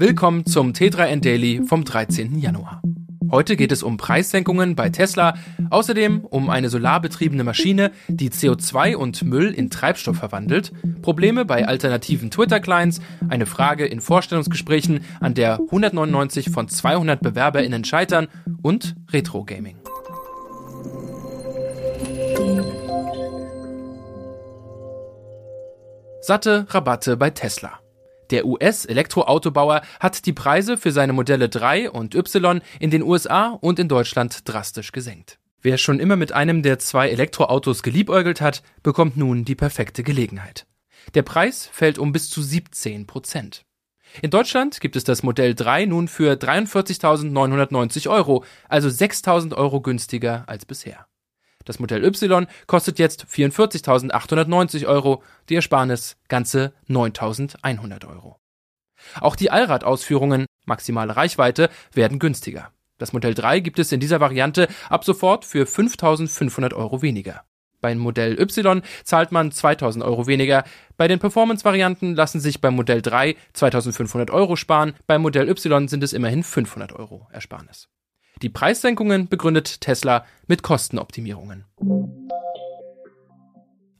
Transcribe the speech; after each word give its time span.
Willkommen 0.00 0.46
zum 0.46 0.72
T3N 0.72 1.20
Daily 1.20 1.62
vom 1.66 1.84
13. 1.84 2.38
Januar. 2.38 2.80
Heute 3.30 3.54
geht 3.54 3.70
es 3.70 3.82
um 3.82 3.98
Preissenkungen 3.98 4.74
bei 4.74 4.88
Tesla, 4.88 5.34
außerdem 5.68 6.24
um 6.24 6.48
eine 6.48 6.70
solarbetriebene 6.70 7.44
Maschine, 7.44 7.90
die 8.08 8.30
CO2 8.30 8.96
und 8.96 9.22
Müll 9.24 9.52
in 9.52 9.68
Treibstoff 9.68 10.16
verwandelt, 10.16 10.72
Probleme 11.02 11.44
bei 11.44 11.68
alternativen 11.68 12.30
Twitter-Clients, 12.30 13.02
eine 13.28 13.44
Frage 13.44 13.84
in 13.84 14.00
Vorstellungsgesprächen, 14.00 15.04
an 15.20 15.34
der 15.34 15.60
199 15.60 16.48
von 16.48 16.66
200 16.66 17.20
BewerberInnen 17.20 17.84
scheitern 17.84 18.28
und 18.62 18.96
Retro-Gaming. 19.12 19.76
Satte 26.22 26.64
Rabatte 26.70 27.18
bei 27.18 27.28
Tesla. 27.28 27.80
Der 28.30 28.46
US-Elektroautobauer 28.46 29.82
hat 29.98 30.24
die 30.26 30.32
Preise 30.32 30.76
für 30.76 30.92
seine 30.92 31.12
Modelle 31.12 31.48
3 31.48 31.90
und 31.90 32.14
Y 32.14 32.60
in 32.78 32.90
den 32.90 33.02
USA 33.02 33.58
und 33.60 33.78
in 33.78 33.88
Deutschland 33.88 34.48
drastisch 34.48 34.92
gesenkt. 34.92 35.38
Wer 35.62 35.76
schon 35.76 36.00
immer 36.00 36.16
mit 36.16 36.32
einem 36.32 36.62
der 36.62 36.78
zwei 36.78 37.10
Elektroautos 37.10 37.82
geliebäugelt 37.82 38.40
hat, 38.40 38.62
bekommt 38.82 39.16
nun 39.16 39.44
die 39.44 39.54
perfekte 39.54 40.02
Gelegenheit. 40.02 40.66
Der 41.14 41.22
Preis 41.22 41.68
fällt 41.72 41.98
um 41.98 42.12
bis 42.12 42.30
zu 42.30 42.40
17 42.40 43.06
Prozent. 43.06 43.64
In 44.22 44.30
Deutschland 44.30 44.80
gibt 44.80 44.96
es 44.96 45.04
das 45.04 45.22
Modell 45.22 45.54
3 45.54 45.86
nun 45.86 46.08
für 46.08 46.32
43.990 46.32 48.10
Euro, 48.10 48.44
also 48.68 48.88
6.000 48.88 49.54
Euro 49.56 49.80
günstiger 49.80 50.44
als 50.46 50.64
bisher. 50.64 51.06
Das 51.64 51.78
Modell 51.78 52.04
Y 52.04 52.46
kostet 52.66 52.98
jetzt 52.98 53.26
44.890 53.26 54.86
Euro, 54.86 55.22
die 55.48 55.56
Ersparnis 55.56 56.16
ganze 56.28 56.72
9.100 56.88 58.08
Euro. 58.08 58.38
Auch 59.20 59.36
die 59.36 59.50
Allradausführungen, 59.50 60.46
maximale 60.66 61.16
Reichweite, 61.16 61.70
werden 61.92 62.18
günstiger. 62.18 62.72
Das 62.98 63.12
Modell 63.12 63.34
3 63.34 63.60
gibt 63.60 63.78
es 63.78 63.92
in 63.92 64.00
dieser 64.00 64.20
Variante 64.20 64.68
ab 64.88 65.04
sofort 65.04 65.44
für 65.44 65.64
5.500 65.64 66.74
Euro 66.74 67.02
weniger. 67.02 67.44
Beim 67.80 67.98
Modell 67.98 68.38
Y 68.38 68.82
zahlt 69.04 69.32
man 69.32 69.52
2000 69.52 70.04
Euro 70.04 70.26
weniger. 70.26 70.64
Bei 70.98 71.08
den 71.08 71.18
Performance-Varianten 71.18 72.14
lassen 72.14 72.40
sich 72.40 72.60
beim 72.60 72.74
Modell 72.76 73.00
3 73.00 73.36
2500 73.54 74.30
Euro 74.30 74.56
sparen. 74.56 74.94
Beim 75.06 75.22
Modell 75.22 75.48
Y 75.48 75.88
sind 75.88 76.04
es 76.04 76.12
immerhin 76.12 76.42
500 76.42 76.92
Euro 76.92 77.28
Ersparnis. 77.32 77.88
Die 78.42 78.48
Preissenkungen 78.48 79.28
begründet 79.28 79.82
Tesla 79.82 80.24
mit 80.46 80.62
Kostenoptimierungen. 80.62 81.64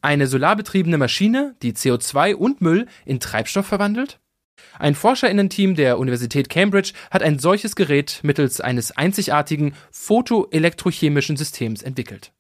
Eine 0.01 0.27
solarbetriebene 0.27 0.97
Maschine, 0.97 1.55
die 1.63 1.75
CO2 1.75 2.35
und 2.35 2.63
Müll 2.63 2.87
in 3.05 3.21
Treibstoff 3.21 3.67
verwandelt? 3.67 4.19
Ein 4.79 4.95
Forscherinnenteam 4.95 5.75
der 5.75 5.99
Universität 5.99 6.49
Cambridge 6.49 6.93
hat 7.11 7.23
ein 7.23 7.39
solches 7.39 7.77
Gerät 7.77 8.21
mittels 8.23 8.63
eines 8.63 8.97
einzigartigen 8.97 9.75
photoelektrochemischen 9.91 11.37
Systems 11.37 11.83
entwickelt. 11.83 12.33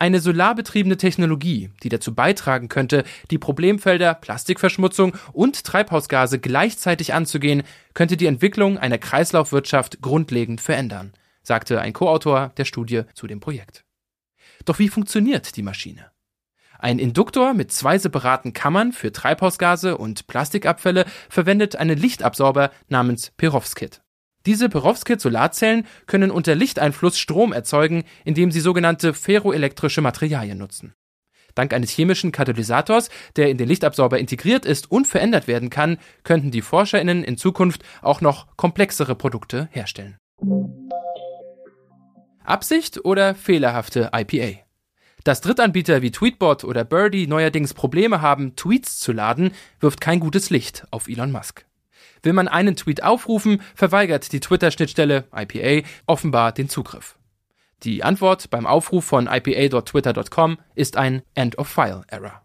Eine 0.00 0.18
solarbetriebene 0.18 0.96
Technologie, 0.96 1.70
die 1.84 1.88
dazu 1.88 2.14
beitragen 2.14 2.68
könnte, 2.68 3.04
die 3.30 3.38
Problemfelder 3.38 4.14
Plastikverschmutzung 4.14 5.14
und 5.32 5.62
Treibhausgase 5.62 6.40
gleichzeitig 6.40 7.14
anzugehen, 7.14 7.62
könnte 7.94 8.16
die 8.16 8.26
Entwicklung 8.26 8.78
einer 8.78 8.98
Kreislaufwirtschaft 8.98 10.02
grundlegend 10.02 10.60
verändern 10.60 11.12
sagte 11.42 11.80
ein 11.80 11.92
Co-Autor 11.92 12.52
der 12.56 12.64
Studie 12.64 13.02
zu 13.14 13.26
dem 13.26 13.40
Projekt. 13.40 13.84
Doch 14.64 14.78
wie 14.78 14.88
funktioniert 14.88 15.56
die 15.56 15.62
Maschine? 15.62 16.10
Ein 16.78 16.98
Induktor 16.98 17.54
mit 17.54 17.72
zwei 17.72 17.98
separaten 17.98 18.52
Kammern 18.52 18.92
für 18.92 19.12
Treibhausgase 19.12 19.98
und 19.98 20.26
Plastikabfälle 20.26 21.04
verwendet 21.28 21.76
einen 21.76 21.98
Lichtabsorber 21.98 22.70
namens 22.88 23.32
Perovskit. 23.36 24.00
Diese 24.46 24.68
Perovskit-Solarzellen 24.68 25.86
können 26.06 26.30
unter 26.30 26.54
Lichteinfluss 26.54 27.18
Strom 27.18 27.52
erzeugen, 27.52 28.04
indem 28.24 28.50
sie 28.50 28.60
sogenannte 28.60 29.12
ferroelektrische 29.12 30.00
Materialien 30.00 30.58
nutzen. 30.58 30.94
Dank 31.54 31.74
eines 31.74 31.90
chemischen 31.90 32.32
Katalysators, 32.32 33.10
der 33.36 33.50
in 33.50 33.58
den 33.58 33.68
Lichtabsorber 33.68 34.18
integriert 34.18 34.64
ist 34.64 34.90
und 34.90 35.06
verändert 35.06 35.46
werden 35.46 35.68
kann, 35.68 35.98
könnten 36.22 36.50
die 36.50 36.62
ForscherInnen 36.62 37.24
in 37.24 37.36
Zukunft 37.36 37.82
auch 38.02 38.20
noch 38.20 38.56
komplexere 38.56 39.14
Produkte 39.14 39.68
herstellen. 39.72 40.16
Absicht 42.44 43.04
oder 43.04 43.34
fehlerhafte 43.34 44.10
IPA? 44.14 44.60
Dass 45.24 45.42
Drittanbieter 45.42 46.00
wie 46.00 46.10
Tweetbot 46.10 46.64
oder 46.64 46.84
Birdie 46.84 47.26
neuerdings 47.26 47.74
Probleme 47.74 48.22
haben, 48.22 48.56
Tweets 48.56 48.98
zu 48.98 49.12
laden, 49.12 49.52
wirft 49.78 50.00
kein 50.00 50.18
gutes 50.18 50.48
Licht 50.48 50.86
auf 50.90 51.08
Elon 51.08 51.30
Musk. 51.30 51.66
Will 52.22 52.32
man 52.32 52.48
einen 52.48 52.76
Tweet 52.76 53.02
aufrufen, 53.02 53.62
verweigert 53.74 54.32
die 54.32 54.40
Twitter-Schnittstelle 54.40 55.24
IPA 55.34 55.86
offenbar 56.06 56.52
den 56.52 56.68
Zugriff. 56.68 57.16
Die 57.82 58.04
Antwort 58.04 58.50
beim 58.50 58.66
Aufruf 58.66 59.04
von 59.04 59.26
ipa.twitter.com 59.26 60.58
ist 60.74 60.96
ein 60.96 61.22
End-of-File-Error. 61.34 62.42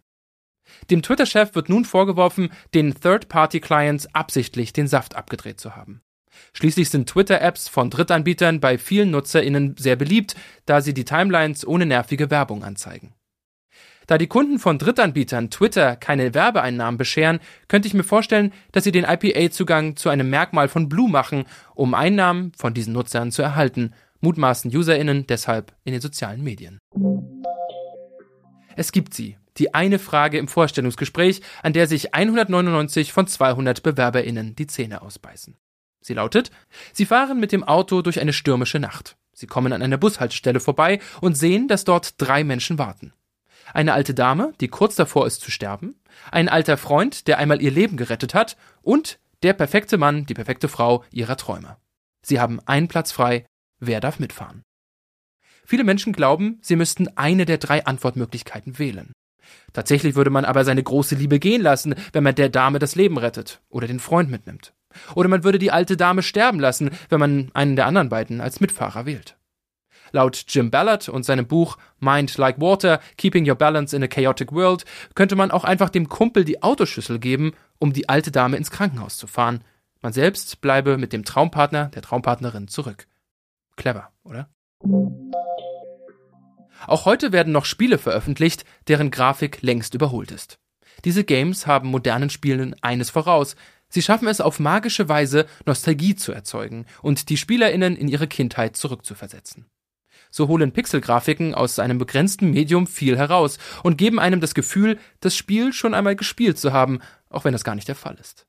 Dem 0.89 1.01
Twitter-Chef 1.01 1.55
wird 1.55 1.69
nun 1.69 1.85
vorgeworfen, 1.85 2.51
den 2.73 2.93
Third-Party-Clients 2.93 4.13
absichtlich 4.13 4.71
den 4.73 4.87
Saft 4.87 5.15
abgedreht 5.15 5.59
zu 5.59 5.75
haben. 5.75 6.01
Schließlich 6.53 6.89
sind 6.89 7.09
Twitter-Apps 7.09 7.67
von 7.67 7.89
Drittanbietern 7.89 8.59
bei 8.59 8.77
vielen 8.77 9.11
NutzerInnen 9.11 9.75
sehr 9.77 9.95
beliebt, 9.95 10.35
da 10.65 10.81
sie 10.81 10.93
die 10.93 11.05
Timelines 11.05 11.65
ohne 11.65 11.85
nervige 11.85 12.29
Werbung 12.29 12.63
anzeigen. 12.63 13.13
Da 14.07 14.17
die 14.17 14.27
Kunden 14.27 14.59
von 14.59 14.77
Drittanbietern 14.77 15.49
Twitter 15.49 15.95
keine 15.95 16.33
Werbeeinnahmen 16.33 16.97
bescheren, 16.97 17.39
könnte 17.67 17.87
ich 17.87 17.93
mir 17.93 18.03
vorstellen, 18.03 18.53
dass 18.71 18.83
sie 18.83 18.91
den 18.91 19.05
IPA-Zugang 19.05 19.95
zu 19.95 20.09
einem 20.09 20.29
Merkmal 20.29 20.67
von 20.67 20.89
Blue 20.89 21.09
machen, 21.09 21.45
um 21.73 21.93
Einnahmen 21.93 22.51
von 22.55 22.73
diesen 22.73 22.93
Nutzern 22.93 23.31
zu 23.31 23.41
erhalten, 23.41 23.93
mutmaßen 24.21 24.75
UserInnen 24.75 25.27
deshalb 25.27 25.73
in 25.83 25.93
den 25.93 26.01
sozialen 26.01 26.43
Medien. 26.43 26.79
Es 28.75 28.91
gibt 28.91 29.13
sie, 29.13 29.37
die 29.57 29.73
eine 29.73 29.99
Frage 29.99 30.37
im 30.37 30.47
Vorstellungsgespräch, 30.47 31.41
an 31.63 31.73
der 31.73 31.87
sich 31.87 32.13
199 32.13 33.13
von 33.13 33.25
200 33.25 33.81
BewerberInnen 33.83 34.55
die 34.55 34.67
Zähne 34.67 35.01
ausbeißen. 35.01 35.57
Sie 36.01 36.13
lautet, 36.13 36.51
Sie 36.93 37.05
fahren 37.05 37.39
mit 37.39 37.51
dem 37.51 37.63
Auto 37.63 38.01
durch 38.01 38.19
eine 38.19 38.33
stürmische 38.33 38.79
Nacht. 38.79 39.15
Sie 39.33 39.47
kommen 39.47 39.73
an 39.73 39.81
einer 39.81 39.97
Bushaltestelle 39.97 40.59
vorbei 40.59 40.99
und 41.19 41.35
sehen, 41.35 41.67
dass 41.67 41.83
dort 41.83 42.21
drei 42.21 42.43
Menschen 42.43 42.77
warten. 42.77 43.13
Eine 43.73 43.93
alte 43.93 44.13
Dame, 44.13 44.53
die 44.61 44.67
kurz 44.67 44.95
davor 44.95 45.25
ist 45.27 45.41
zu 45.41 45.51
sterben, 45.51 45.95
ein 46.31 46.49
alter 46.49 46.77
Freund, 46.77 47.27
der 47.27 47.37
einmal 47.37 47.61
ihr 47.61 47.71
Leben 47.71 47.97
gerettet 47.97 48.33
hat, 48.33 48.57
und 48.81 49.19
der 49.43 49.53
perfekte 49.53 49.97
Mann, 49.97 50.25
die 50.25 50.33
perfekte 50.33 50.67
Frau 50.67 51.03
ihrer 51.11 51.37
Träume. 51.37 51.77
Sie 52.21 52.39
haben 52.39 52.59
einen 52.65 52.87
Platz 52.87 53.11
frei. 53.11 53.45
Wer 53.79 53.99
darf 53.99 54.19
mitfahren? 54.19 54.63
Viele 55.65 55.83
Menschen 55.83 56.13
glauben, 56.13 56.59
sie 56.61 56.75
müssten 56.75 57.07
eine 57.17 57.45
der 57.45 57.57
drei 57.57 57.85
Antwortmöglichkeiten 57.85 58.79
wählen. 58.79 59.11
Tatsächlich 59.73 60.15
würde 60.15 60.29
man 60.29 60.45
aber 60.45 60.63
seine 60.63 60.81
große 60.81 61.15
Liebe 61.15 61.39
gehen 61.39 61.61
lassen, 61.61 61.95
wenn 62.13 62.23
man 62.23 62.35
der 62.35 62.49
Dame 62.49 62.79
das 62.79 62.95
Leben 62.95 63.17
rettet 63.17 63.61
oder 63.69 63.87
den 63.87 63.99
Freund 63.99 64.29
mitnimmt. 64.29 64.73
Oder 65.13 65.27
man 65.27 65.43
würde 65.43 65.59
die 65.59 65.71
alte 65.71 65.97
Dame 65.97 66.23
sterben 66.23 66.59
lassen, 66.59 66.91
wenn 67.09 67.19
man 67.19 67.51
einen 67.53 67.75
der 67.75 67.85
anderen 67.85 68.09
beiden 68.09 68.41
als 68.41 68.59
Mitfahrer 68.59 69.05
wählt. 69.05 69.37
Laut 70.15 70.45
Jim 70.47 70.71
Ballard 70.71 71.09
und 71.09 71.23
seinem 71.23 71.45
Buch 71.45 71.77
Mind 71.99 72.37
Like 72.37 72.61
Water, 72.61 73.01
Keeping 73.17 73.47
Your 73.47 73.55
Balance 73.55 73.93
in 73.93 74.01
a 74.01 74.07
Chaotic 74.07 74.53
World 74.53 74.85
könnte 75.13 75.35
man 75.35 75.51
auch 75.51 75.65
einfach 75.65 75.89
dem 75.89 76.07
Kumpel 76.07 76.45
die 76.45 76.63
Autoschlüssel 76.63 77.19
geben, 77.19 77.51
um 77.79 77.91
die 77.91 78.07
alte 78.07 78.31
Dame 78.31 78.55
ins 78.55 78.71
Krankenhaus 78.71 79.17
zu 79.17 79.27
fahren. 79.27 79.61
Man 80.01 80.13
selbst 80.13 80.61
bleibe 80.61 80.97
mit 80.97 81.11
dem 81.11 81.25
Traumpartner, 81.25 81.87
der 81.87 82.01
Traumpartnerin 82.01 82.69
zurück. 82.69 83.07
Clever, 83.75 84.13
oder? 84.23 84.47
Auch 86.87 87.03
heute 87.03 87.33
werden 87.33 87.51
noch 87.51 87.65
Spiele 87.65 87.97
veröffentlicht, 87.97 88.63
deren 88.87 89.11
Grafik 89.11 89.63
längst 89.63 89.95
überholt 89.95 90.31
ist. 90.31 90.59
Diese 91.03 91.25
Games 91.25 91.67
haben 91.67 91.89
modernen 91.89 92.29
Spielen 92.29 92.73
eines 92.81 93.09
voraus. 93.09 93.57
Sie 93.89 94.01
schaffen 94.01 94.29
es 94.29 94.39
auf 94.39 94.61
magische 94.61 95.09
Weise, 95.09 95.45
Nostalgie 95.65 96.15
zu 96.15 96.31
erzeugen 96.31 96.85
und 97.01 97.27
die 97.27 97.35
SpielerInnen 97.35 97.97
in 97.97 98.07
ihre 98.07 98.27
Kindheit 98.27 98.77
zurückzuversetzen. 98.77 99.65
So 100.35 100.49
holen 100.49 100.73
Pixelgrafiken 100.73 101.55
aus 101.55 101.79
einem 101.79 101.97
begrenzten 101.97 102.51
Medium 102.51 102.87
viel 102.87 103.17
heraus 103.17 103.57
und 103.83 103.97
geben 103.97 104.19
einem 104.19 104.41
das 104.41 104.53
Gefühl, 104.53 104.99
das 105.21 105.33
Spiel 105.33 105.71
schon 105.71 105.93
einmal 105.93 106.17
gespielt 106.17 106.59
zu 106.59 106.73
haben, 106.73 106.99
auch 107.29 107.45
wenn 107.45 107.53
das 107.53 107.63
gar 107.63 107.73
nicht 107.73 107.87
der 107.87 107.95
Fall 107.95 108.17
ist. 108.19 108.45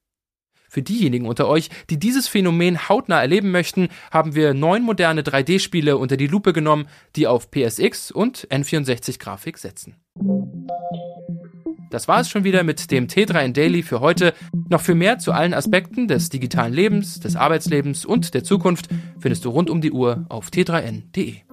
Für 0.69 0.83
diejenigen 0.83 1.29
unter 1.29 1.47
euch, 1.47 1.71
die 1.89 1.97
dieses 1.97 2.27
Phänomen 2.27 2.89
hautnah 2.89 3.21
erleben 3.21 3.53
möchten, 3.53 3.89
haben 4.11 4.35
wir 4.35 4.53
neun 4.53 4.83
moderne 4.83 5.23
3D-Spiele 5.23 5.97
unter 5.97 6.17
die 6.17 6.27
Lupe 6.27 6.53
genommen, 6.53 6.89
die 7.15 7.29
auf 7.29 7.53
PSX 7.53 8.11
und 8.11 8.49
N64-Grafik 8.51 9.57
setzen. 9.57 9.95
Das 11.93 12.09
war 12.09 12.19
es 12.19 12.29
schon 12.29 12.43
wieder 12.43 12.65
mit 12.65 12.91
dem 12.91 13.07
T3 13.07 13.45
in 13.45 13.53
Daily 13.53 13.85
für 13.85 14.01
heute. 14.01 14.35
Noch 14.69 14.81
für 14.81 14.97
mehr 14.97 15.21
zu 15.21 15.31
allen 15.31 15.55
Aspekten 15.55 16.09
des 16.09 16.31
digitalen 16.31 16.75
Lebens, 16.75 17.21
des 17.21 17.37
Arbeitslebens 17.37 18.05
und 18.05 18.35
der 18.35 18.43
Zukunft 18.43 18.89
findest 19.21 19.45
du 19.45 19.51
rund 19.51 19.71
um 19.71 19.81
die 19.81 19.93
Uhr 19.93 20.27
auf 20.29 20.49
t3n.de. 20.49 21.46